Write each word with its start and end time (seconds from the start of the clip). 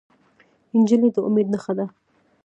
نجلۍ 0.79 1.09
د 1.15 1.17
امید 1.27 1.47
نښه 1.53 1.73
ده. 1.77 1.85